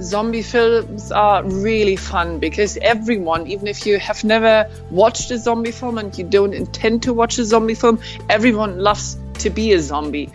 [0.00, 5.72] zombie films are really fun because everyone, even if you have never watched a zombie
[5.72, 8.00] film and you don't intend to watch a zombie film,
[8.30, 10.30] everyone loves to be a zombie.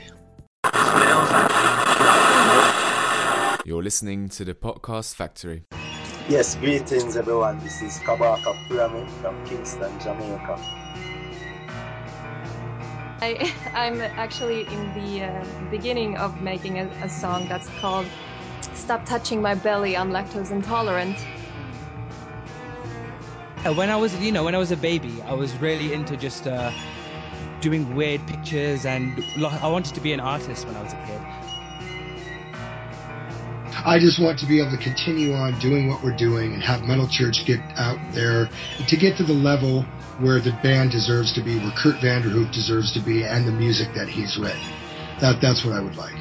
[3.66, 5.64] You're listening to the Podcast Factory.
[6.30, 7.60] Yes, greetings everyone.
[7.60, 10.58] This is Kabaka Pyramid from Kingston, Jamaica.
[13.22, 18.06] I, I'm actually in the uh, beginning of making a, a song that's called
[18.78, 21.18] Stop Touching My Belly, I'm Lactose Intolerant.
[23.66, 26.16] Uh, When I was, you know, when I was a baby, I was really into
[26.16, 26.72] just uh,
[27.60, 29.22] doing weird pictures, and
[29.62, 31.22] I wanted to be an artist when I was a kid.
[33.86, 36.84] I just want to be able to continue on doing what we're doing and have
[36.84, 38.50] Metal Church get out there
[38.88, 39.84] to get to the level
[40.20, 43.90] where the band deserves to be, where Kurdt Vanderhoof deserves to be, and the music
[43.96, 44.62] that he's written.
[45.20, 46.17] That that's what I would like.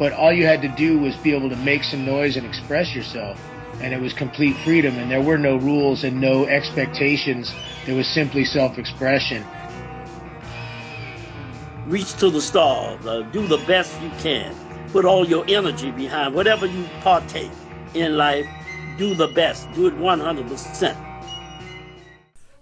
[0.00, 2.94] But all you had to do was be able to make some noise and express
[2.94, 3.38] yourself
[3.82, 7.54] and it was complete freedom and there were no rules and no expectations.
[7.84, 9.44] There was simply self-expression.
[11.86, 14.54] Reach to the stars, uh, do the best you can,
[14.90, 17.52] put all your energy behind whatever you partake
[17.92, 18.46] in life,
[18.96, 21.09] do the best, do it 100%.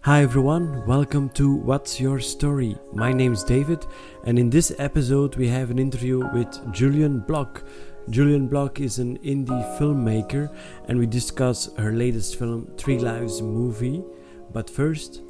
[0.09, 2.79] Hi everyone, welcome to What's Your Story?
[2.95, 3.85] My name's David,
[4.25, 7.63] and in this episode we have an interview with Juliane Block.
[8.09, 10.49] Juliane Block is an indie filmmaker,
[10.87, 14.03] and we discuss her latest film, Three Lives Movie.
[14.51, 15.21] But first,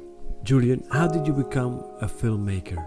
[0.43, 2.81] Juliane, how did you become a filmmaker?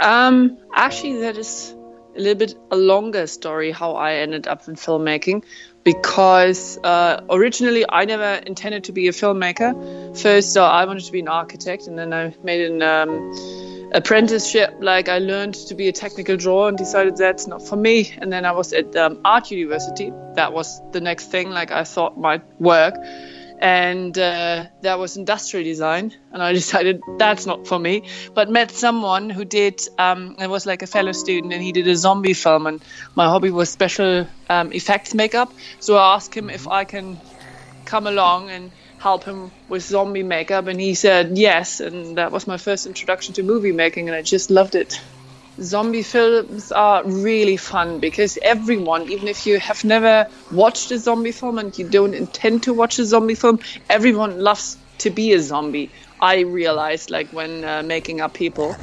[0.00, 1.74] Um, actually, that is
[2.16, 5.44] a little bit a longer story how I ended up in filmmaking
[5.84, 10.16] because uh, originally I never intended to be a filmmaker.
[10.16, 14.74] First, uh, I wanted to be an architect, and then I made an um, apprenticeship.
[14.80, 18.14] Like I learned to be a technical drawer and decided that's not for me.
[18.18, 20.12] And then I was at um, art university.
[20.34, 21.50] That was the next thing.
[21.50, 22.94] Like I thought might work.
[23.62, 28.02] And uh, that was industrial design, and I decided that's not for me.
[28.34, 29.80] But met someone who did.
[29.98, 32.66] Um, it was like a fellow student, and he did a zombie film.
[32.66, 32.82] And
[33.14, 35.52] my hobby was special um, effects makeup.
[35.78, 37.20] So I asked him if I can
[37.84, 42.46] come along and help him with zombie makeup and he said yes and that was
[42.46, 45.00] my first introduction to movie making and i just loved it
[45.60, 51.32] zombie films are really fun because everyone even if you have never watched a zombie
[51.32, 53.58] film and you don't intend to watch a zombie film
[53.90, 58.80] everyone loves to be a zombie i realized like when uh, making up people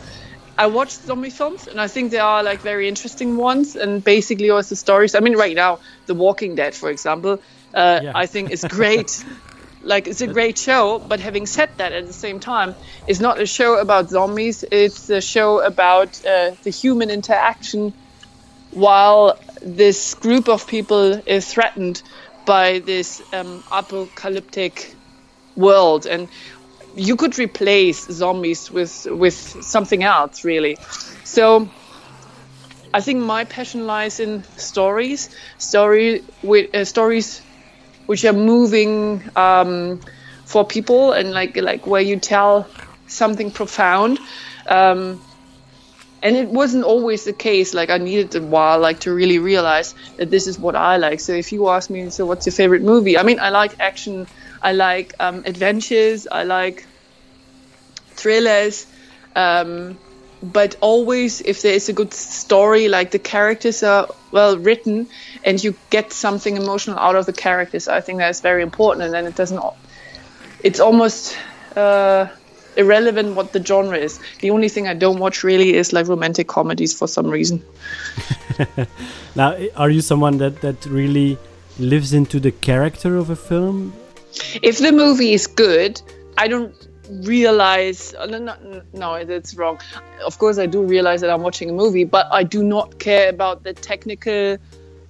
[0.57, 3.75] I watched zombie films, and I think they are like very interesting ones.
[3.75, 5.15] And basically, also stories.
[5.15, 7.41] I mean, right now, The Walking Dead, for example,
[7.73, 8.11] uh, Yeah.
[8.13, 9.23] I think is great.
[9.81, 10.99] like, it's a great show.
[10.99, 12.75] But having said that, at the same time,
[13.07, 14.63] it's not a show about zombies.
[14.71, 17.93] It's a show about uh, the human interaction
[18.71, 22.01] while this group of people is threatened
[22.45, 24.95] by this um, apocalyptic
[25.55, 26.29] world and
[26.95, 30.77] you could replace zombies with with something else really
[31.23, 31.71] so
[32.93, 37.41] i think my passion lies in stories story with uh, stories
[38.09, 39.99] which are moving um,
[40.43, 42.67] for people and like like where you tell
[43.05, 44.17] something profound.
[44.67, 45.21] Um,
[46.23, 47.75] and it wasn't always the case.
[47.75, 51.19] Like i needed a while like to really realize that this is what i like.
[51.19, 53.15] So if you ask me so what's your favorite movie?
[53.15, 54.25] I mean i like action.
[54.59, 56.25] I like um, adventures.
[56.25, 56.87] I like
[58.15, 58.87] thrillers.
[59.35, 59.99] Um,
[60.41, 65.07] but always if there is a good story like the characters are well written
[65.43, 69.13] and you get something emotional out of the characters i think that's very important and
[69.13, 69.61] then it doesn't
[70.63, 71.37] it's almost
[71.75, 72.27] uh,
[72.77, 76.47] irrelevant what the genre is the only thing i don't watch really is like romantic
[76.47, 77.61] comedies for some reason
[79.35, 81.37] Now, are you someone that, that really
[81.77, 83.93] lives into the character of a film?
[84.61, 86.01] if the movie is good,
[86.37, 86.75] I don't
[87.09, 88.13] realize.
[88.13, 89.79] uh, No, no, no, that's wrong.
[90.25, 93.29] Of course, I do realize that I'm watching a movie, but I do not care
[93.29, 94.57] about the technical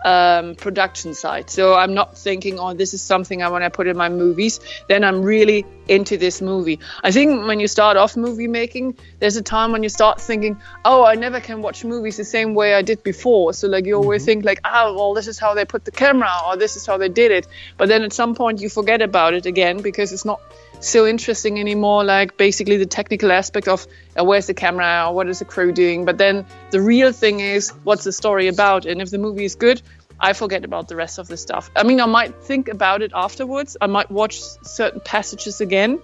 [0.05, 1.49] um, production side.
[1.49, 4.59] So I'm not thinking, oh, this is something I want to put in my movies.
[4.87, 6.79] Then I'm really into this movie.
[7.03, 10.61] I think when you start off movie making, there's a time when you start thinking,
[10.85, 13.53] oh, I never can watch movies the same way I did before.
[13.53, 16.31] So like you always think like, oh, well, this is how they put the camera,
[16.47, 17.47] or this is how they did it.
[17.77, 20.39] But then at some point you forget about it again because it's not
[20.79, 23.85] so interesting anymore like basically the technical aspect of
[24.17, 25.05] uh, where's the camera?
[25.07, 26.05] Or what is the crew doing?
[26.05, 28.85] But then the real thing is what's the story about?
[28.85, 29.81] And if the movie is good
[30.21, 31.71] i forget about the rest of the stuff.
[31.75, 33.77] I mean i might think about it afterwards.
[33.79, 35.99] I might watch certain passages again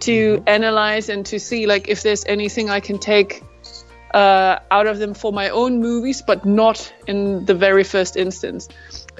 [0.00, 3.42] to analyze and to see like if there's anything i can take
[4.14, 8.68] uh, out of them for my own movies, but not in the very first instance.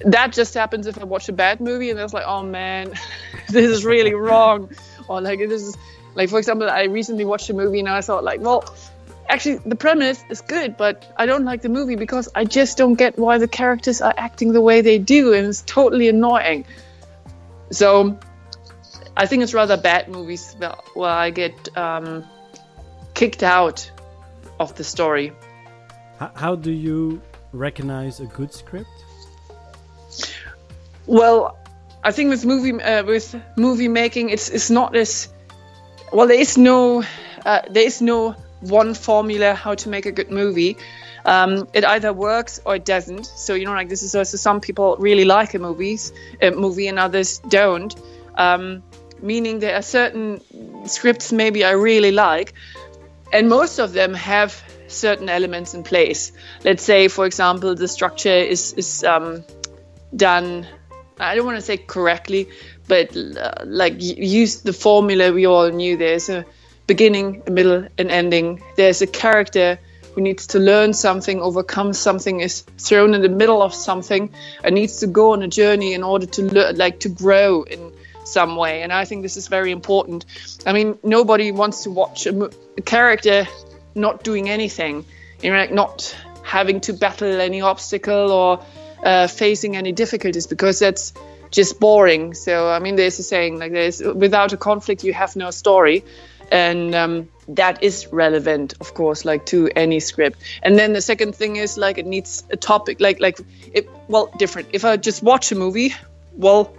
[0.07, 2.95] That just happens if I watch a bad movie and it's like, oh man,
[3.49, 4.71] this is really wrong,
[5.09, 5.77] or like this is
[6.15, 8.65] like for example, I recently watched a movie and I thought like, well,
[9.29, 12.95] actually the premise is good, but I don't like the movie because I just don't
[12.95, 16.65] get why the characters are acting the way they do, and it's totally annoying.
[17.71, 18.19] So
[19.17, 20.57] I think it's rather bad movies
[20.95, 22.25] where I get um,
[23.15, 23.91] kicked out
[24.61, 25.33] of the story.
[26.19, 27.21] How do you
[27.53, 28.89] recognize a good script?
[31.07, 31.59] Well,
[32.07, 35.29] I think with movie uh, with movie making, it's it's not as
[36.13, 36.29] well.
[36.29, 37.03] There is no
[37.45, 40.77] uh, there is no one formula how to make a good movie.
[41.25, 43.27] Um, it either works or it doesn't.
[43.27, 46.87] So you know, like this is also some people really like a movies a movie
[46.87, 47.93] and others don't.
[48.37, 48.85] Um,
[49.21, 50.41] meaning there are certain
[50.87, 52.55] scripts maybe I really like,
[53.33, 56.31] and most of them have certain elements in place.
[56.63, 59.43] Let's say, for example, the structure is is um,
[60.15, 60.69] done.
[61.19, 62.49] I don't want to say correctly,
[62.89, 65.97] but uh, like use the formula we all knew.
[65.97, 66.45] There's a
[66.87, 68.63] beginning, a middle, an ending.
[68.77, 69.79] There's a character
[70.15, 74.33] who needs to learn something, overcome something, is thrown in the middle of something,
[74.65, 77.93] and needs to go on a journey in order to learn, like to grow in
[78.25, 78.83] some way.
[78.83, 80.25] And I think this is very important.
[80.67, 83.47] I mean, nobody wants to watch a, a character
[83.95, 85.05] not doing anything,
[85.43, 88.65] you know, like not having to battle any obstacle or
[89.03, 91.13] uh, facing any difficulties because that's
[91.51, 92.35] just boring.
[92.35, 96.05] So I mean, there's a saying like there's without a conflict you have no story.
[96.53, 100.39] And um, that is relevant of course like to any script.
[100.63, 103.41] And then the second thing is like it needs a topic like like
[103.73, 104.69] it well different.
[104.73, 105.95] If i just watch a movie
[106.35, 106.73] well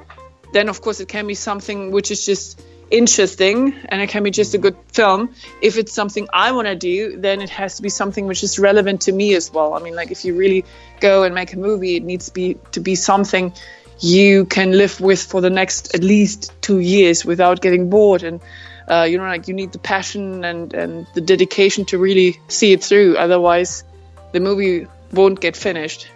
[0.54, 4.32] then of course it can be something which is just interesting and it can be
[4.32, 7.82] just a good film if it's something i want to do then it has to
[7.82, 10.64] be something which is relevant to me as well i mean like if you really
[11.00, 13.52] go and make a movie it needs to be to be something
[14.00, 18.40] you can live with for the next at least two years without getting bored and
[18.88, 22.72] uh, you know, like you need the passion and, and the dedication to really see
[22.72, 23.18] it through.
[23.18, 23.84] Otherwise,
[24.32, 26.08] the movie won't get finished.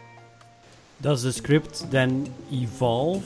[1.01, 3.24] Does the script then evolve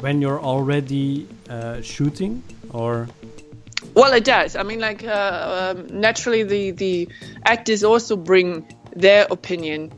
[0.00, 3.08] when you're already uh, shooting, or?
[3.94, 4.56] Well, it does.
[4.56, 7.08] I mean, like uh, um, naturally, the the
[7.44, 9.92] actors also bring their opinion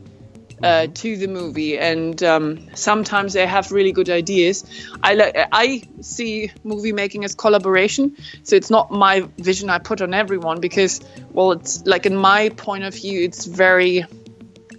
[0.61, 4.65] uh, to the movie, and um, sometimes they have really good ideas.
[5.01, 10.01] I like I see movie making as collaboration, so it's not my vision I put
[10.01, 10.99] on everyone because,
[11.31, 14.05] well, it's like in my point of view, it's very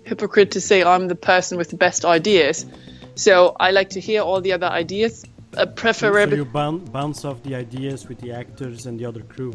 [0.05, 2.67] hypocrite to say I'm the person with the best ideas.
[3.15, 5.25] So I like to hear all the other ideas,
[5.57, 6.37] uh, preferably.
[6.37, 9.53] So you bounce off the ideas with the actors and the other crew.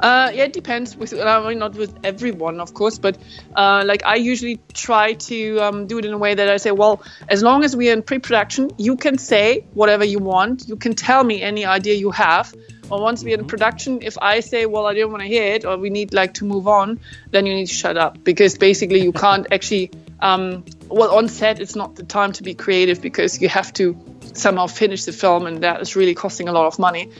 [0.00, 0.96] Uh, yeah, it depends.
[0.96, 3.16] With mean, not with everyone, of course, but
[3.54, 6.70] uh, like I usually try to um, do it in a way that I say,
[6.70, 10.68] well, as long as we are in pre-production, you can say whatever you want.
[10.68, 12.54] You can tell me any idea you have.
[12.90, 13.48] Or once we're in mm-hmm.
[13.48, 16.34] production, if I say, well, I don't want to hear it, or we need like
[16.34, 17.00] to move on,
[17.30, 19.90] then you need to shut up because basically you can't actually.
[20.20, 23.96] Um, well, on set, it's not the time to be creative because you have to
[24.32, 27.10] somehow finish the film, and that is really costing a lot of money.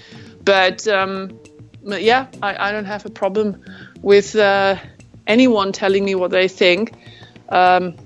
[0.44, 1.38] But um,
[1.82, 3.62] yeah, I, I don't have a problem
[4.00, 4.76] with uh,
[5.26, 6.92] anyone telling me what they think.
[7.48, 7.96] Um,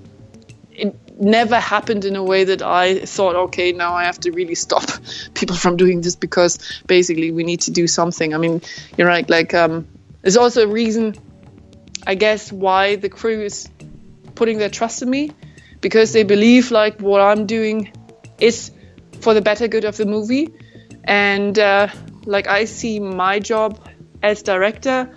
[0.71, 4.55] it never happened in a way that I thought, okay, now I have to really
[4.55, 4.83] stop
[5.33, 6.57] people from doing this because
[6.87, 8.33] basically we need to do something.
[8.33, 8.61] I mean,
[8.97, 9.29] you're right.
[9.29, 9.87] Like, um,
[10.21, 11.15] there's also a reason,
[12.05, 13.69] I guess, why the crew is
[14.41, 15.29] putting their trust in me
[15.81, 17.93] because they believe like what I'm doing
[18.39, 18.71] is
[19.21, 20.49] for the better good of the movie,
[21.03, 21.89] and uh,
[22.25, 23.87] like I see my job
[24.23, 25.15] as director,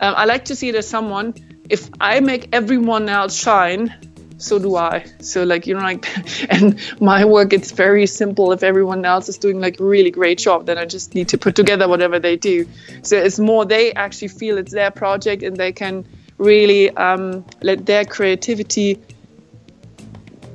[0.00, 1.32] um, I like to see it as someone.
[1.70, 3.94] If I make everyone else shine,
[4.36, 5.04] so do I.
[5.20, 6.04] So like you know like,
[6.50, 8.50] and my work it's very simple.
[8.50, 11.38] If everyone else is doing like a really great job, then I just need to
[11.38, 12.66] put together whatever they do.
[13.02, 16.04] So it's more they actually feel it's their project and they can
[16.38, 19.00] really um, let their creativity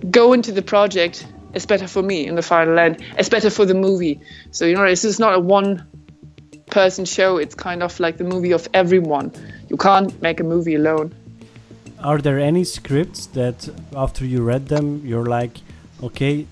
[0.09, 3.03] go into the project it's better for me in the final end.
[3.17, 4.19] It's better for the movie.
[4.51, 5.85] So you know, this is not a one
[6.67, 7.37] person show.
[7.37, 9.31] It's kind of like the movie of everyone.
[9.69, 11.13] You can't make a movie alone.
[11.99, 15.57] Are there any scripts that after you read them, you're like,
[16.01, 16.47] okay,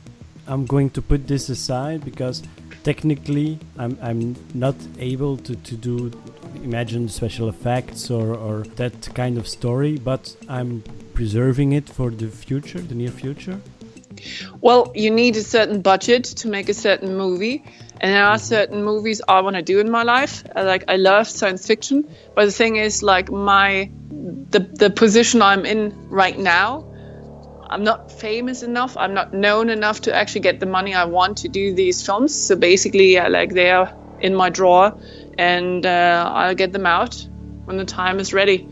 [0.47, 2.43] I'm going to put this aside because
[2.91, 4.21] technically I'm, I'm
[4.65, 6.11] not able to, to do
[6.63, 12.27] imagine special effects or, or that kind of story, but I'm preserving it for the
[12.27, 13.59] future, the near future?
[14.59, 17.63] Well, you need a certain budget to make a certain movie.
[18.01, 18.55] And there are mm-hmm.
[18.55, 20.43] certain movies I want to do in my life.
[20.55, 21.97] Like I love science fiction,
[22.33, 23.91] but the thing is, like my
[24.55, 26.88] the the position I'm in right now,
[27.69, 28.97] I'm not famous enough.
[28.97, 32.33] I'm not known enough to actually get the money I want to do these films.
[32.33, 34.99] So basically, yeah, like they are in my drawer,
[35.37, 37.27] and uh, I'll get them out
[37.65, 38.67] when the time is ready.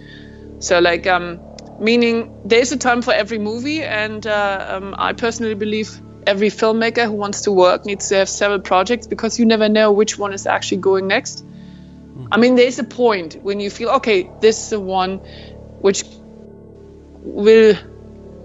[0.60, 1.40] So like, um,
[1.80, 7.06] meaning there's a time for every movie, and uh, um, I personally believe every filmmaker
[7.06, 10.34] who wants to work needs to have several projects because you never know which one
[10.34, 11.46] is actually going next.
[12.32, 15.22] I mean, there's a point when you feel okay, this is the one
[15.80, 16.04] which
[17.22, 17.76] will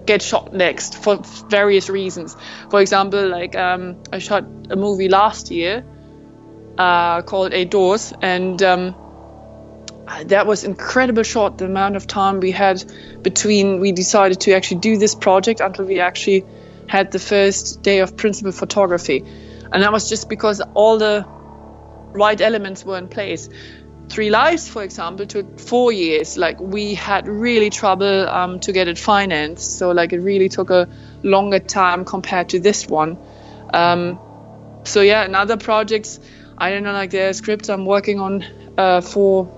[0.05, 1.19] get shot next for
[1.49, 2.35] various reasons.
[2.69, 5.85] For example, like um, I shot a movie last year
[6.77, 8.95] uh, called Eight Doors, and um,
[10.25, 11.57] that was incredible short.
[11.57, 12.83] The amount of time we had
[13.21, 16.45] between we decided to actually do this project until we actually
[16.87, 19.23] had the first day of principal photography,
[19.71, 21.25] and that was just because all the
[22.13, 23.49] right elements were in place.
[24.13, 26.37] Three Lives, for example, took four years.
[26.37, 30.69] Like we had really trouble um, to get it financed, so like it really took
[30.69, 30.87] a
[31.23, 33.17] longer time compared to this one.
[33.73, 34.19] Um,
[34.83, 36.19] so yeah, and other projects,
[36.55, 38.45] I don't know, like the scripts I'm working on
[38.77, 39.49] uh, for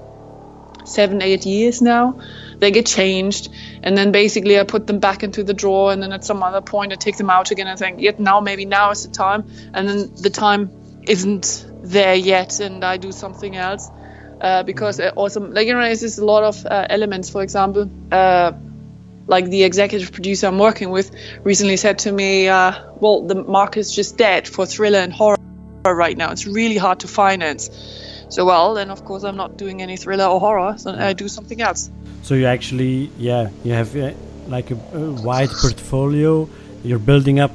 [0.86, 2.22] seven, eight years now.
[2.58, 3.50] They get changed,
[3.84, 6.62] and then basically I put them back into the drawer, and then at some other
[6.62, 9.44] point I take them out again and think, yet now maybe now is the time,
[9.74, 10.72] and then the time
[11.10, 13.92] isn't there yet, and I do something else
[14.42, 17.30] uh, because also like you know there's a lot of uh, elements.
[17.30, 18.52] For example, uh,
[19.28, 21.12] like the executive producer I'm working with
[21.44, 25.38] recently said to me, uh, "Well, the market is just dead for thriller and horror
[25.86, 26.32] right now.
[26.32, 27.70] It's really hard to finance."
[28.30, 31.28] So well, then of course I'm not doing any thriller or horror, so I do
[31.28, 31.90] something else.
[32.24, 34.12] So you actually, yeah, you have uh,
[34.48, 36.50] like a, a wide portfolio.
[36.84, 37.52] You're building up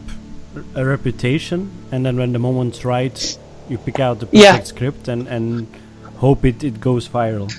[0.74, 4.62] a reputation, and then when the moment's right, you pick out the perfect Yeah.
[4.62, 5.66] script and and
[6.20, 7.50] hope it, it goes viral.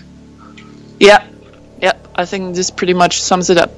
[0.99, 1.27] Yeah,
[1.81, 1.97] yeah.
[2.15, 3.71] I think this pretty much sums it up.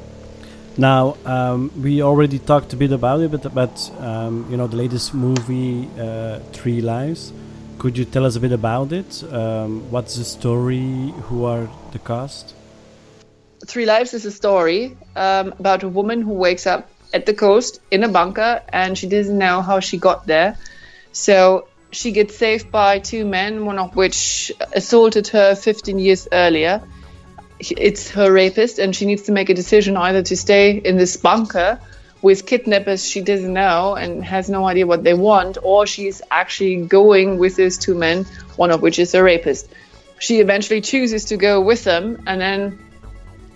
[0.77, 4.77] Now um, we already talked a bit about it, but but um, you know the
[4.77, 7.31] latest movie, uh, Three Lives.
[7.79, 9.23] Could you tell us a bit about it?
[9.31, 11.13] Um, what's the story?
[11.27, 12.55] Who are the cast?
[13.65, 17.79] Three Lives is a story um, about a woman who wakes up at the coast
[17.91, 20.57] in a bunker and she doesn't know how she got there.
[21.11, 26.81] So she gets saved by two men, one of which assaulted her 15 years earlier.
[27.59, 31.15] It's her rapist, and she needs to make a decision either to stay in this
[31.17, 31.79] bunker
[32.21, 36.77] with kidnappers she doesn't know and has no idea what they want, or she's actually
[36.77, 39.69] going with these two men, one of which is a rapist.
[40.19, 42.79] She eventually chooses to go with them, and then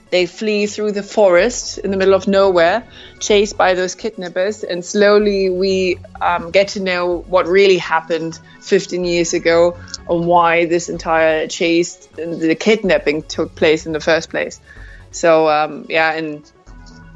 [0.10, 2.84] they flee through the forest in the middle of nowhere,
[3.20, 4.64] chased by those kidnappers.
[4.64, 9.78] And slowly we um, get to know what really happened 15 years ago
[10.10, 14.62] and why this entire chase and the kidnapping took place in the first place.
[15.12, 16.50] So, um, yeah, and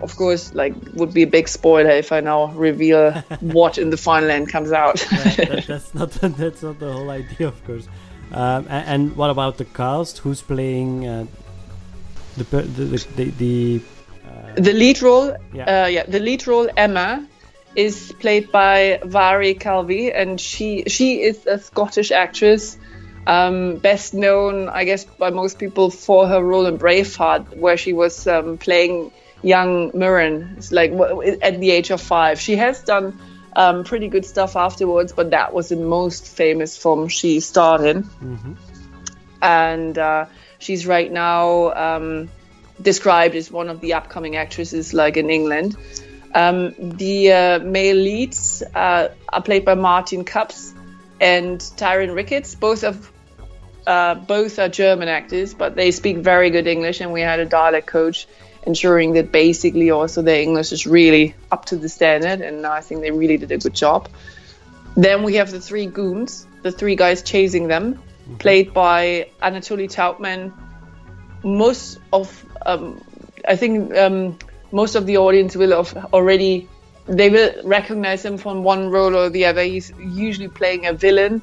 [0.02, 3.98] of course, like, would be a big spoiler if I now reveal what in the
[3.98, 5.06] final end comes out.
[5.12, 7.88] Yeah, that, that's not that's not the whole idea, of course.
[8.32, 10.20] Um, and, and what about the cast?
[10.20, 11.26] Who's playing uh,
[12.38, 13.82] the the the, the, the
[14.56, 15.84] the lead role, Yeah.
[15.84, 17.26] uh, yeah, the lead role Emma
[17.76, 22.78] is played by Mhairi Calvey, and she she is a Scottish actress,
[23.28, 27.94] um, best known, I guess, by most people for her role in Braveheart, where she
[27.94, 29.12] was um, playing
[29.42, 30.92] young Murron, it's like
[31.42, 32.40] at the age of five.
[32.40, 33.18] She has done
[33.56, 38.10] um, pretty good stuff afterwards, but that was the most famous film she starred in
[39.42, 40.26] and uh,
[40.62, 42.30] she's right now um,
[42.82, 45.76] described as one of the upcoming actresses, like in England.
[46.34, 50.74] Um, the uh, male leads uh, are played by Martin Cups
[51.20, 52.56] and Tyron Ricketts.
[52.56, 53.12] Both of
[53.86, 57.46] uh, both are German actors, but they speak very good English, and we had a
[57.46, 58.28] dialect coach
[58.64, 63.02] ensuring that basically also their English is really up to the standard, and I think
[63.02, 64.08] they really did a good job.
[64.96, 68.00] Then we have the three goons, the three guys chasing them,
[68.40, 70.54] played by Anatole Taubman.
[71.44, 73.02] Most of, um,
[73.48, 74.38] I think, um,
[74.72, 76.68] most of the audience will have already,
[77.08, 79.64] they will recognize him from one role or the other.
[79.64, 81.42] He's usually playing a villain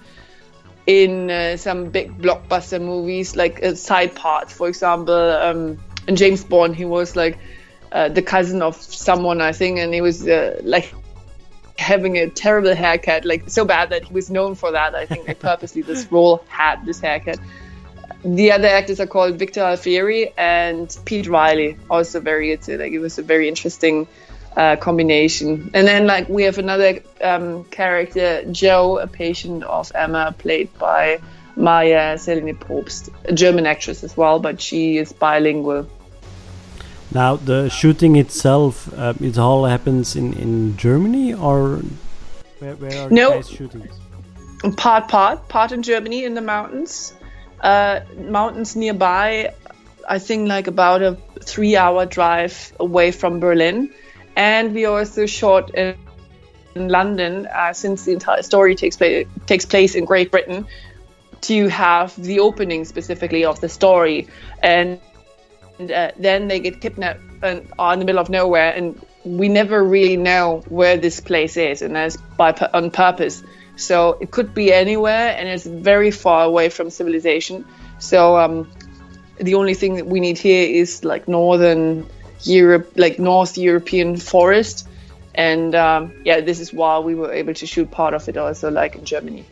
[0.87, 5.14] in uh, some big blockbuster movies, like uh, side parts, for example.
[5.14, 7.38] Um, in James Bond, he was like
[7.92, 10.95] uh, the cousin of someone, I think, and he was uh, like
[11.78, 14.94] having a terrible haircut, like so bad that he was known for that.
[14.94, 17.38] I think they purposely this role had this haircut.
[18.25, 22.80] The other actors are called Victor Alfieri and Pete Riley, also very good.
[22.80, 24.08] Like it was a very interesting
[24.56, 25.70] uh, combination.
[25.73, 31.20] And then like we have another um, character, Joe, a patient of Emma, played by
[31.54, 35.88] Maya Selene Probst, a German actress as well, but she is bilingual.
[37.14, 41.82] Now, the shooting itself, uh, it all happens in, in Germany or
[42.58, 43.30] where, where are No.
[43.30, 43.88] guys shooting?
[44.76, 47.14] part part part in Germany in the mountains,
[47.60, 49.54] uh, mountains nearby.
[50.08, 53.90] I think like about a three-hour drive away from Berlin,
[54.36, 55.94] and we also shot in,
[56.74, 60.66] in London uh, since the entire story takes place takes place in Great Britain
[61.42, 64.26] to have the opening specifically of the story
[64.62, 64.98] and,
[65.78, 69.49] and uh, then they get kidnapped and are in the middle of nowhere and we
[69.49, 73.42] never really know where this place is and that's by on purpose.
[73.76, 77.64] So it could be anywhere and it's very far away from civilization.
[77.99, 78.70] So um,
[79.40, 82.06] the only thing that we need here is like northern
[82.42, 84.88] europe like north european forest.
[85.35, 88.70] And um, yeah this is why we were able to shoot part of it also
[88.70, 89.44] like in germany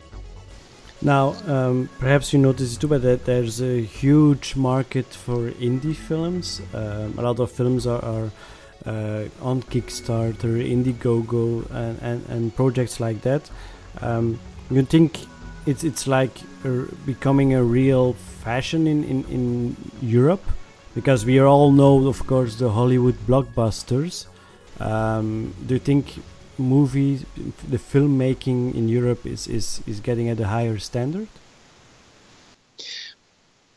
[1.01, 6.61] Now, um, perhaps you noticed too, but that there's a huge market for indie films.
[6.73, 8.31] Um, a lot of films are, are
[8.85, 13.49] uh, on Kickstarter, Indiegogo, and, and, and projects like that.
[14.01, 14.39] Um,
[14.71, 15.19] you think
[15.65, 16.31] it's it's like
[16.63, 20.43] a, becoming a real fashion in, in, in Europe?
[20.95, 24.25] Because we all know, of course, the Hollywood blockbusters.
[24.79, 26.15] Um, do you think
[26.59, 27.25] movies,
[27.67, 31.27] the filmmaking in Europe is, is, is getting at a higher standard?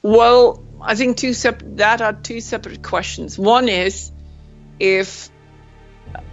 [0.03, 3.39] Well, I think two sep- that are two separate questions.
[3.39, 4.11] One is
[4.79, 5.31] if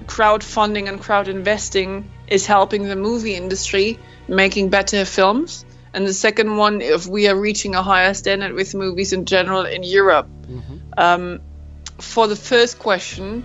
[0.06, 5.66] crowdfunding and crowd investing is helping the movie industry making better films.
[5.94, 9.66] And the second one, if we are reaching a higher standard with movies in general
[9.66, 10.28] in Europe.
[10.98, 11.42] Um,
[12.00, 13.44] for the first question,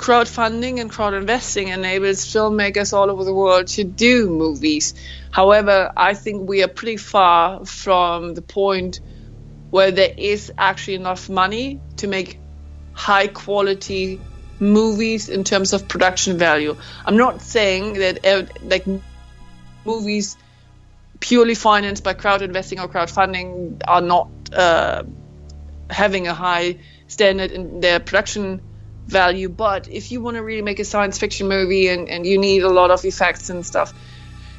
[0.00, 4.94] crowdfunding and crowd investing enables filmmakers all over the world to do movies.
[5.30, 9.00] However, I think we are pretty far from the point
[9.68, 12.40] where there is actually enough money to make
[12.94, 14.18] high quality
[14.58, 16.76] movies in terms of production value.
[17.04, 18.86] I'm not saying that uh, like
[19.84, 20.34] movies
[21.20, 25.02] purely financed by crowd investing or crowdfunding are not uh,
[25.90, 28.62] having a high standard in their production
[29.10, 29.48] value.
[29.48, 32.62] But if you want to really make a science fiction movie and, and you need
[32.62, 33.92] a lot of effects and stuff,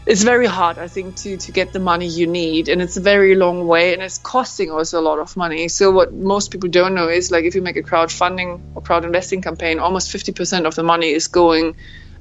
[0.06, 2.70] it's very hard, I think, to, to get the money you need.
[2.70, 5.68] And it's a very long way and it's costing also a lot of money.
[5.68, 9.06] So, what most people don't know is like if you make a crowdfunding or crowd
[9.06, 11.76] investing campaign, almost 50% of the money is going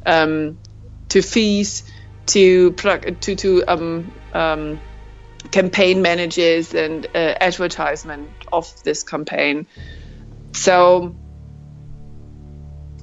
[0.05, 0.59] um,
[1.09, 1.85] to fees,
[2.27, 4.81] to, product, to, to um, um,
[5.51, 9.67] campaign managers and uh, advertisement of this campaign.
[10.53, 11.17] So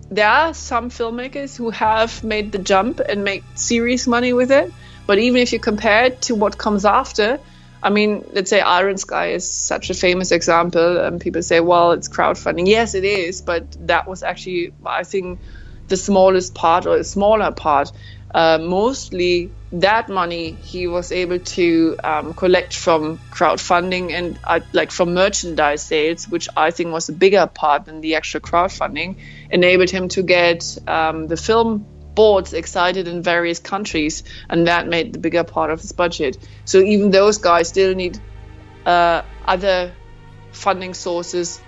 [0.10, 4.72] there are some filmmakers who have made the jump and make serious money with it.
[5.06, 7.40] But even if you compare it to what comes after,
[7.82, 11.92] I mean, let's say Iron Sky is such a famous example, and people say, well,
[11.92, 12.68] it's crowdfunding.
[12.68, 15.40] Yes, it is, but that was actually, I think,
[15.88, 17.92] the smallest part or a smaller part.
[18.34, 24.92] Uh, mostly that money he was able to um, collect from crowdfunding and uh, like
[24.92, 29.18] from merchandise sales, which I think was a bigger part than the actual crowdfunding,
[29.50, 31.86] enabled him to get um, the film
[32.16, 36.38] boards excited in various countries, and that made the bigger part of his budget.
[36.66, 38.20] So even those guys still need
[38.86, 39.94] uh, other
[40.52, 41.60] funding sources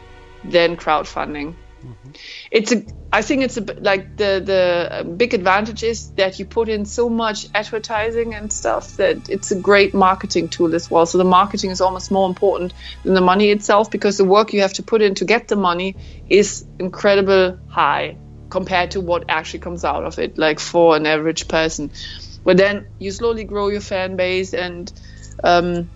[0.44, 1.56] than crowdfunding.
[2.52, 2.84] It's a.
[3.12, 7.10] I think it's a like the the big advantage is that you put in so
[7.10, 11.06] much advertising and stuff that it's a great marketing tool as well.
[11.06, 14.62] So the marketing is almost more important than the money itself because the work you
[14.62, 15.96] have to put in to get the money
[16.28, 18.18] is incredible high
[18.50, 21.92] compared to what actually comes out of it, like for an average person.
[22.44, 24.92] But then you slowly grow your fan base and.
[25.44, 25.90] Um,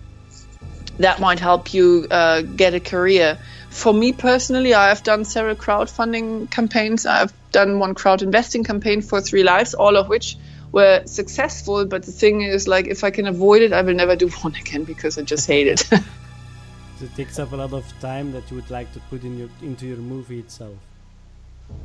[0.98, 3.38] that might help you uh, get a career.
[3.74, 7.06] For me personally, I have done several crowdfunding campaigns.
[7.06, 10.38] I've done one crowd investing campaign for Three Lives, all of which
[10.70, 11.84] were successful.
[11.84, 14.54] But the thing is, like, if I can avoid it, I will never do one
[14.54, 15.90] again because I just hate it.
[17.02, 19.48] It takes up a lot of time that you would like to put in your
[19.60, 20.76] into your movie itself.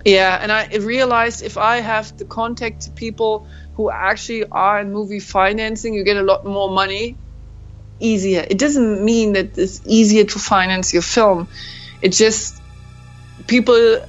[0.05, 4.93] Yeah, and I realized if I have the contact to people who actually are in
[4.93, 7.17] movie financing, you get a lot more money
[7.99, 8.45] easier.
[8.49, 11.49] It doesn't mean that it's easier to finance your film.
[12.01, 12.61] It just
[13.47, 14.01] people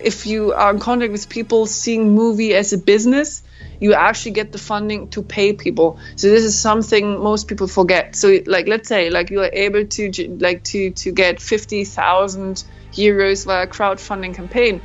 [0.00, 3.42] if you are in contact with people seeing movie as a business,
[3.78, 5.98] you actually get the funding to pay people.
[6.16, 8.16] So this is something most people forget.
[8.16, 13.44] So like let's say like you are able to like to to get 50,000 euros
[13.46, 14.82] via crowdfunding campaign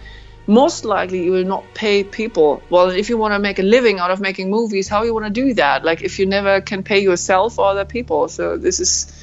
[0.50, 2.63] most likely you will not pay people.
[2.70, 5.28] Well, if you want to make a living out of making movies, how you want
[5.28, 5.86] to do that?
[5.86, 8.28] Like if you never can pay yourself or other people.
[8.30, 9.13] So this is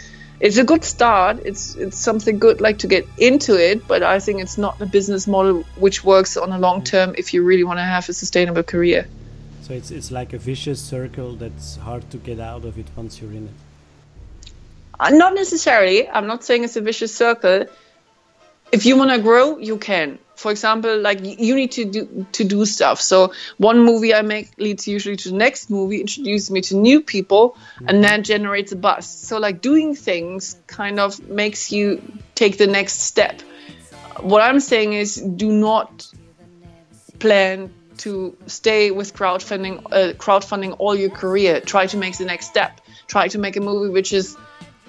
[0.40, 1.40] it's a good start.
[1.44, 4.86] It's it's something good like to get into it, but I think it's not a
[4.86, 8.12] business model which works on a long term if you really want to have a
[8.12, 9.06] sustainable career.
[9.62, 13.20] So it's it's like a vicious circle that's hard to get out of it once
[13.20, 14.52] you're in it.
[14.98, 16.08] Uh, not necessarily.
[16.08, 17.66] I'm not saying it's a vicious circle.
[18.72, 20.18] If you want to grow, you can.
[20.36, 23.00] For example, like you need to do to do stuff.
[23.00, 27.00] So one movie I make leads usually to the next movie, introduces me to new
[27.00, 29.06] people, and that generates a buzz.
[29.06, 32.02] So like doing things kind of makes you
[32.34, 33.40] take the next step.
[34.20, 36.06] What I'm saying is, do not
[37.18, 42.46] plan to stay with crowdfunding uh, crowdfunding all your career try to make the next
[42.46, 44.36] step try to make a movie which is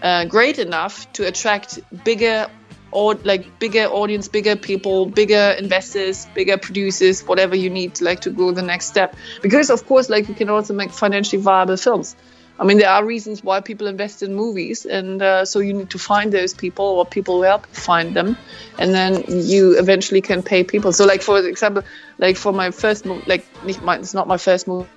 [0.01, 2.47] uh, great enough to attract bigger
[2.91, 8.29] or like bigger audience bigger people bigger investors bigger producers whatever you need like to
[8.29, 9.15] go the next step.
[9.41, 12.15] Because of course like you can also make financially viable films.
[12.59, 15.91] I mean, there are reasons why people invest in movies, and uh, so you need
[15.91, 18.35] to find those people, or people will help find them,
[18.79, 20.91] and then you eventually can pay people.
[20.91, 21.83] So, like for example,
[22.17, 24.89] like for my first movie, like it's not my first movie,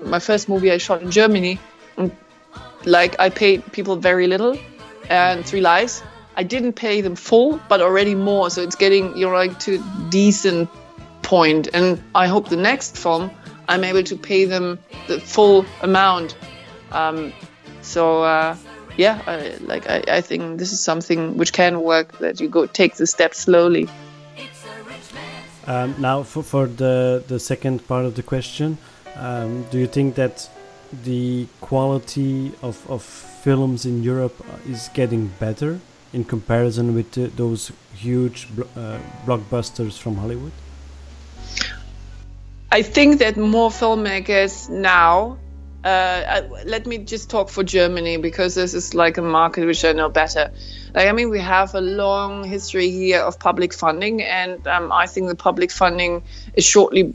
[0.00, 1.58] my first movie I shot in Germany,
[2.84, 4.56] like I paid people very little,
[5.10, 6.04] and Three Lives,
[6.36, 8.50] I didn't pay them full, but already more.
[8.50, 10.68] So it's getting you're like to decent
[11.22, 11.68] point.
[11.74, 13.30] and I hope the next film
[13.68, 16.36] I'm able to pay them the full amount.
[16.92, 17.32] Um,
[17.82, 18.56] so uh,
[18.96, 22.18] yeah, I, like I, I think this is something which can work.
[22.18, 23.88] That you go take the step slowly.
[25.66, 28.78] Um, now, for, for the, the second part of the question,
[29.16, 30.48] um, do you think that
[30.92, 35.80] the quality of, of films in Europe is getting better
[36.16, 40.52] in comparison with the, those huge blo- uh, blockbusters from Hollywood?
[42.72, 45.38] I think that more filmmakers now.
[45.84, 49.84] Uh, I, let me just talk for Germany because this is like a market which
[49.84, 50.50] I know better.
[50.94, 55.06] Like, I mean, we have a long history here of public funding, and um, I
[55.06, 56.22] think the public funding
[56.54, 57.14] is shortly,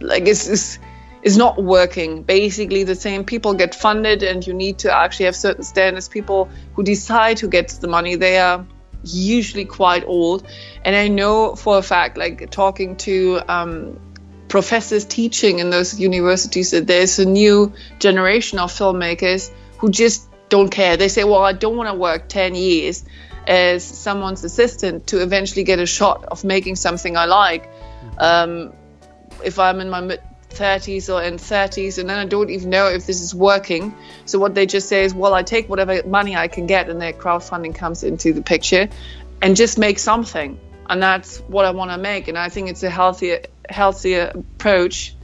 [0.00, 0.78] like, is is
[1.22, 2.22] is not working.
[2.22, 6.08] Basically, the same people get funded, and you need to actually have certain standards.
[6.08, 8.66] People who decide who gets the money, they are
[9.04, 10.46] usually quite old,
[10.84, 13.40] and I know for a fact, like talking to.
[13.48, 14.00] Um,
[14.48, 20.68] professors teaching in those universities that there's a new generation of filmmakers who just don't
[20.68, 20.98] care.
[20.98, 23.02] They say, well, I don't want to work 10 years
[23.46, 27.70] as someone's assistant to eventually get a shot of making something I like.
[28.18, 28.74] Um,
[29.42, 30.20] if I'm in my mid
[30.52, 33.94] 30s or in 30s, and then I don't even know if this is working.
[34.24, 37.00] So what they just say is, well, I take whatever money I can get, and
[37.00, 38.88] their crowdfunding comes into the picture,
[39.40, 40.58] and just make something.
[40.88, 42.28] And that's what I want to make.
[42.28, 45.14] And I think it's a healthier, healthier approach.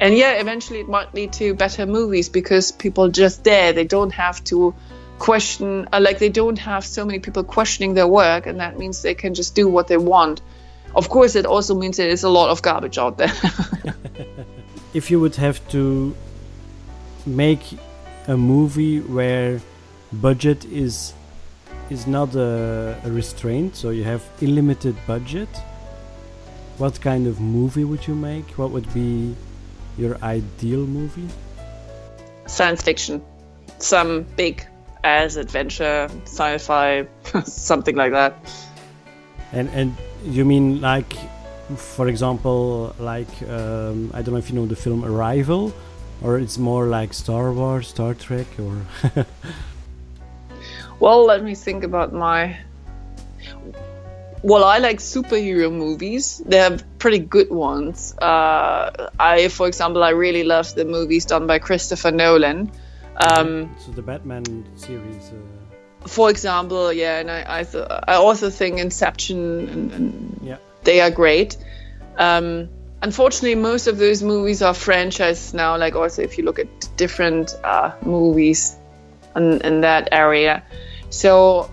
[0.00, 3.72] And yeah, eventually it might lead to better movies because people just there.
[3.72, 4.74] They don't have to
[5.18, 9.02] question, uh, like they don't have so many people questioning their work, and that means
[9.02, 10.40] they can just do what they want.
[10.94, 13.32] Of course, it also means there is a lot of garbage out there.
[14.94, 16.14] if you would have to
[17.26, 17.78] make
[18.26, 19.60] a movie where
[20.12, 21.14] budget is
[21.90, 25.48] is not a, a restraint, so you have unlimited budget,
[26.76, 28.46] what kind of movie would you make?
[28.58, 29.34] What would be
[29.96, 31.28] your ideal movie?
[32.46, 33.22] Science fiction,
[33.78, 34.66] some big
[35.04, 37.06] ass adventure, sci-fi,
[37.44, 38.34] something like that.
[39.52, 41.16] And and you mean like,
[41.76, 45.72] for example, like um, I don't know if you know the film Arrival,
[46.22, 48.86] or it's more like Star Wars, Star Trek, or.
[51.00, 52.56] well, let me think about my.
[54.42, 56.40] Well, I like superhero movies.
[56.46, 58.16] They have pretty good ones.
[58.16, 62.70] Uh, I, for example, I really love the movies done by Christopher Nolan.
[63.16, 65.30] Um, so the Batman series.
[65.30, 66.06] Uh...
[66.06, 70.58] For example, yeah, and I I, th- I also think Inception and, and yeah.
[70.84, 71.56] They are great.
[72.16, 72.68] Um,
[73.02, 75.76] unfortunately, most of those movies are franchises now.
[75.76, 78.76] Like also, if you look at different uh, movies
[79.36, 80.62] in, in that area,
[81.10, 81.70] so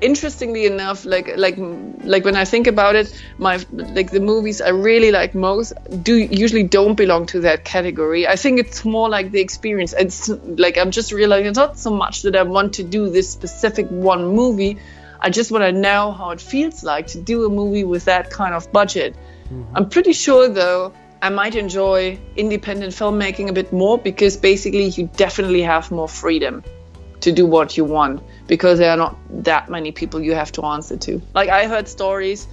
[0.00, 1.56] interestingly enough like like
[2.04, 5.72] like when i think about it my like the movies i really like most
[6.04, 10.28] do usually don't belong to that category i think it's more like the experience it's
[10.56, 13.88] like i'm just realizing it's not so much that i want to do this specific
[13.88, 14.78] one movie
[15.20, 18.30] i just want to know how it feels like to do a movie with that
[18.30, 19.76] kind of budget mm-hmm.
[19.76, 25.08] i'm pretty sure though i might enjoy independent filmmaking a bit more because basically you
[25.16, 26.62] definitely have more freedom
[27.20, 30.64] to do what you want because there are not that many people you have to
[30.64, 31.20] answer to.
[31.34, 32.46] Like I heard stories.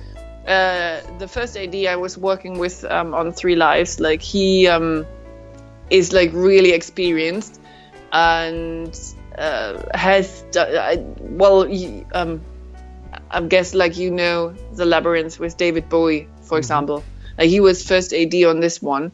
[0.47, 5.05] Uh, the first AD I was working with um, on Three Lives, like he um,
[5.89, 7.59] is like really experienced,
[8.11, 8.95] and
[9.37, 11.67] uh, has uh, well,
[12.13, 12.41] um,
[13.29, 17.03] I guess like you know the labyrinth with David Bowie, for example.
[17.37, 19.11] Like he was first AD on this one,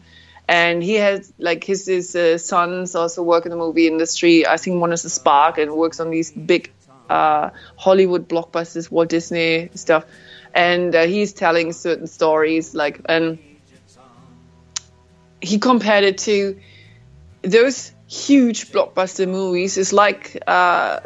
[0.48, 4.46] and he has like his his uh, sons also work in the movie industry.
[4.46, 6.72] I think one is a Spark and works on these big
[7.10, 10.06] uh, Hollywood blockbusters, Walt Disney stuff,
[10.54, 13.40] and uh, he's telling certain stories like and
[15.42, 16.60] he compared it to
[17.42, 21.00] those huge blockbuster movies is like uh,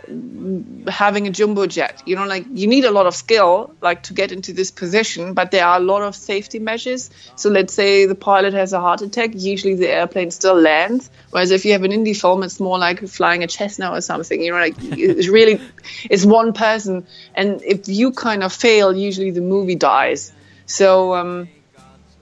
[0.87, 2.01] having a jumbo jet.
[2.07, 5.35] You know, like you need a lot of skill, like to get into this position,
[5.35, 7.11] but there are a lot of safety measures.
[7.35, 11.11] So let's say the pilot has a heart attack, usually the airplane still lands.
[11.29, 14.41] Whereas if you have an indie film, it's more like flying a Cessna or something.
[14.41, 15.61] You know, like it's really
[16.09, 20.31] it's one person, and if you kind of fail, usually the movie dies.
[20.65, 21.13] So.
[21.13, 21.49] Um,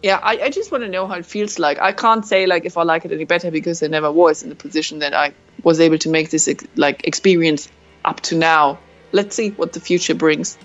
[0.03, 1.79] yeah, I, I just want to know how it feels like.
[1.79, 4.49] I can't say like if I like it any better because I never was in
[4.49, 5.31] the position that I
[5.63, 7.69] was able to make this like experience
[8.03, 8.79] up to now.
[9.13, 10.57] Let's see what the future brings.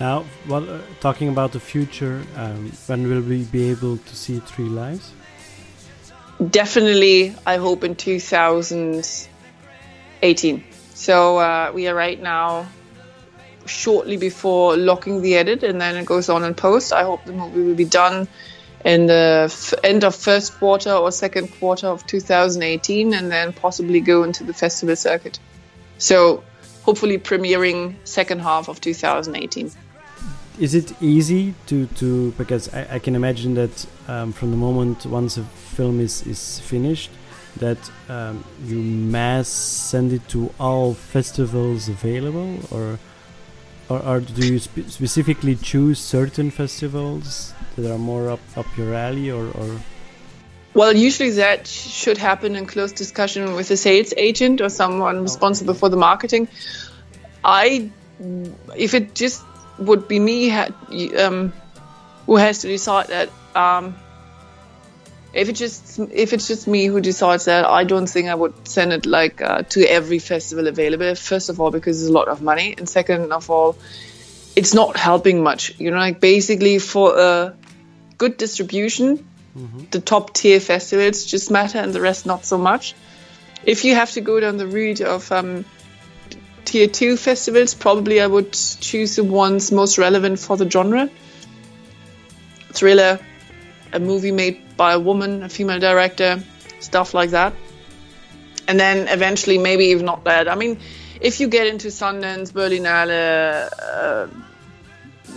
[0.00, 4.40] Now, well, uh, talking about the future, um, when will we be able to see
[4.40, 5.12] Three Lives?
[6.50, 10.64] Definitely, I hope in 2018.
[10.94, 12.66] So uh, we are right now
[13.66, 16.94] shortly before locking the edit, and then it goes on in post.
[16.94, 18.26] I hope the movie will be done
[18.84, 24.00] in the f- end of first quarter or second quarter of 2018 and then possibly
[24.00, 25.38] go into the festival circuit.
[25.98, 26.44] So
[26.82, 29.70] hopefully premiering second half of 2018.
[30.60, 35.06] Is it easy to, to because I, I can imagine that um, from the moment
[35.06, 37.10] once a film is, is finished
[37.56, 42.98] that um, you mass send it to all festivals available or
[43.88, 48.94] or, or do you spe specifically choose certain festivals that are more up, up your
[48.94, 49.80] alley or, or
[50.74, 55.74] well, usually that should happen in close discussion with a sales agent or someone responsible
[55.74, 56.48] for the marketing.
[57.44, 57.90] I,
[58.76, 59.44] if it just
[59.78, 61.52] would be me um,
[62.26, 63.94] who has to decide that, um,
[65.32, 68.66] if it just if it's just me who decides that, I don't think I would
[68.66, 71.14] send it like uh, to every festival available.
[71.14, 73.76] First of all, because it's a lot of money, and second of all,
[74.56, 75.78] it's not helping much.
[75.78, 77.56] You know, like basically for a
[78.24, 79.84] good distribution, mm-hmm.
[79.90, 82.94] the top tier festivals just matter, and the rest not so much.
[83.64, 85.64] If you have to go down the route of um,
[86.64, 91.10] tier two festivals, probably I would choose the ones most relevant for the genre.
[92.72, 93.18] Thriller,
[93.92, 96.42] a movie made by a woman, a female director,
[96.80, 97.52] stuff like that.
[98.66, 100.48] And then eventually, maybe even not that.
[100.48, 100.78] I mean,
[101.20, 104.26] if you get into Sundance, Berlinale, uh,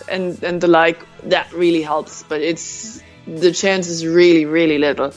[0.10, 2.24] and and the like, that really helps.
[2.24, 5.14] But it's the chance is really really little.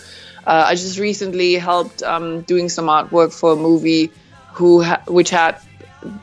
[0.47, 4.11] Uh, I just recently helped um, doing some artwork for a movie
[4.53, 5.61] who ha- which had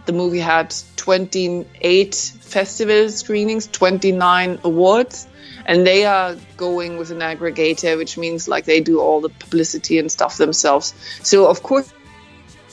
[0.06, 5.28] the movie had 28 festival screenings, 29 awards,
[5.66, 10.00] and they are going with an aggregator, which means like they do all the publicity
[10.00, 10.94] and stuff themselves.
[11.24, 11.94] So of course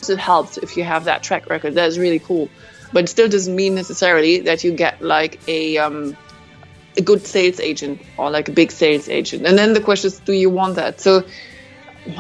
[0.09, 1.75] it helps if you have that track record.
[1.75, 2.49] That's really cool,
[2.95, 6.17] but it still doesn't mean necessarily that you get like a um,
[6.97, 9.45] a good sales agent or like a big sales agent.
[9.47, 11.01] And then the question is, do you want that?
[11.01, 11.25] So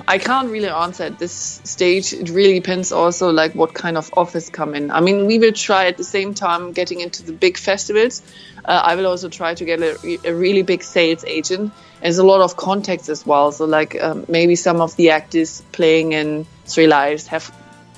[0.08, 2.12] I can't really answer at this stage.
[2.12, 4.90] It really depends also like what kind of offers come in.
[4.90, 8.22] I mean, we will try at the same time getting into the big festivals.
[8.64, 11.72] Uh, I will also try to get a, a, really big sales agent.
[12.00, 13.52] There's a lot of contacts as well.
[13.52, 17.52] So like um, maybe some of the actors playing in Three Lives have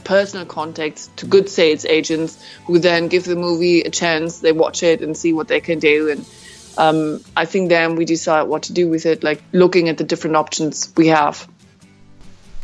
[0.06, 4.38] personal contacts to good sales agents who then give the movie a chance.
[4.40, 6.08] They watch it and see what they can do.
[6.08, 6.24] And
[6.78, 10.04] um, I think then we decide what to do with it, like looking at the
[10.04, 11.46] different options we have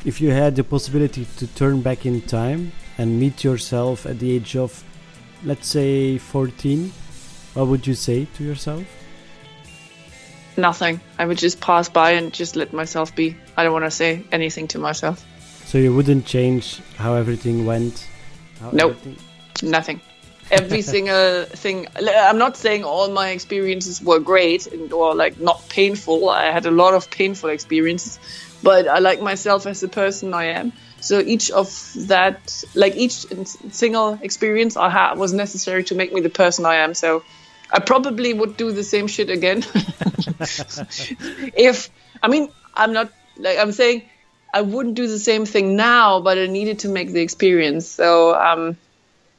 [0.04, 4.32] if you had the possibility to turn back in time and meet yourself at the
[4.32, 4.82] age of,
[5.44, 6.92] let's say, 14,
[7.54, 8.84] what would you say to yourself?
[10.56, 11.00] Nothing.
[11.18, 13.36] I would just pass by and just let myself be.
[13.56, 15.24] I don't want to say anything to myself.
[15.72, 18.06] So you wouldn't change how everything went?
[18.60, 18.90] How nope.
[18.90, 19.70] Everything...
[19.70, 20.00] Nothing.
[20.50, 21.86] Every single thing.
[21.96, 26.28] I'm not saying all my experiences were great and, or like not painful.
[26.28, 28.20] I had a lot of painful experiences,
[28.62, 30.74] but I like myself as the person I am.
[31.00, 31.72] So each of
[32.06, 33.24] that, like each
[33.70, 36.92] single experience I had was necessary to make me the person I am.
[36.92, 37.24] So
[37.70, 39.64] I probably would do the same shit again.
[41.56, 41.88] if,
[42.22, 44.02] I mean, I'm not, like, I'm saying
[44.52, 47.88] I wouldn't do the same thing now, but I needed to make the experience.
[47.88, 48.76] So, um,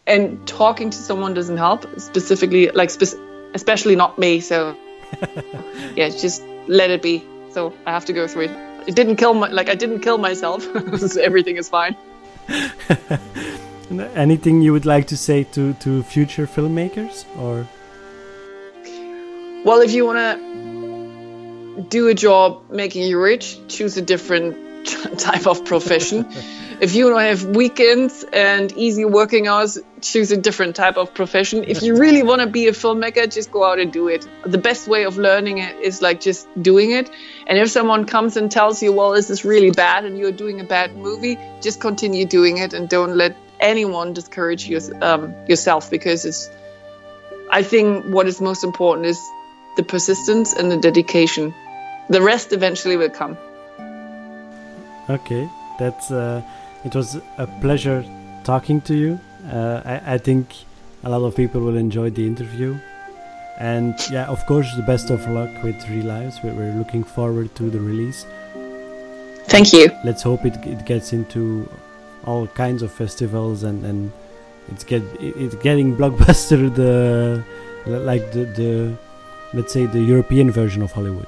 [0.08, 3.20] and talking to someone doesn't help, specifically, like, spe-
[3.54, 4.40] especially not me.
[4.40, 4.76] So,
[5.96, 7.24] yeah, just let it be.
[7.52, 10.18] So I have to go through it it didn't kill my like I didn't kill
[10.18, 10.64] myself.
[10.98, 11.96] so everything is fine.
[14.16, 17.68] Anything you would like to say to, to future filmmakers or?
[19.66, 24.58] Well, if you want to do a job making you rich, choose a different
[25.18, 26.26] type of profession.
[26.82, 31.64] if you have weekends and easy working hours, choose a different type of profession.
[31.68, 34.28] If you really want to be a filmmaker, just go out and do it.
[34.46, 37.10] The best way of learning it is like just doing it.
[37.48, 40.60] And if someone comes and tells you, well, this is really bad and you're doing
[40.60, 45.90] a bad movie, just continue doing it and don't let anyone discourage you, um, yourself
[45.90, 46.50] because it's,
[47.50, 49.20] I think what is most important is
[49.78, 51.54] the persistence and the dedication.
[52.10, 53.38] The rest eventually will come.
[55.10, 56.42] Okay, that's uh,
[56.86, 58.06] it was a pleasure
[58.44, 59.20] talking to you.
[59.52, 60.54] Uh, I, I think
[61.04, 62.78] a lot of people will enjoy the interview.
[63.60, 66.40] And yeah, of course, the best of luck with Three Lives.
[66.44, 68.26] We're, we're looking forward to the release.
[69.48, 69.92] Thank you.
[70.04, 71.70] Let's hope it, it gets into
[72.26, 74.12] all kinds of festivals and, and
[74.70, 77.44] it's get it's getting blockbuster the
[77.86, 78.98] like the, the
[79.54, 81.28] let's say the European version of Hollywood.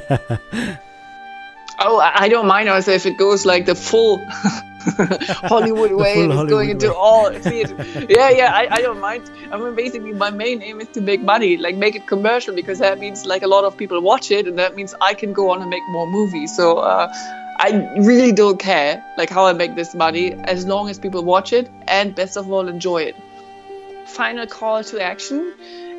[1.78, 4.24] oh, I don't mind also if it goes like the full
[5.48, 6.94] Hollywood way full and it's Hollywood going into way.
[6.94, 8.06] all theaters.
[8.08, 9.30] yeah, yeah, I, I don't mind.
[9.50, 12.78] I mean, basically, my main aim is to make money, like make it commercial, because
[12.78, 15.50] that means like a lot of people watch it, and that means I can go
[15.50, 16.54] on and make more movies.
[16.56, 17.12] So uh,
[17.58, 21.52] I really don't care like how I make this money, as long as people watch
[21.52, 23.16] it and best of all enjoy it.
[24.06, 25.54] Final call to action.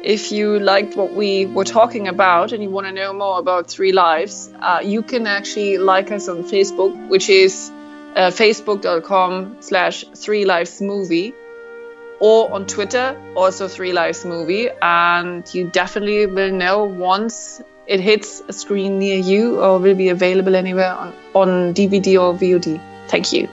[0.08, 3.70] If you liked what we were talking about and you want to know more about
[3.70, 7.70] Three Lives, uh, you can actually like us on Facebook, which is
[8.16, 11.34] uh, facebook.com slash Three Lives Movie,
[12.22, 14.70] or on Twitter, also Three Lives Movie.
[14.82, 20.08] And you definitely will know once it hits a screen near you or will be
[20.08, 22.82] available anywhere on, on DVD or VOD.
[23.10, 23.50] Thank you.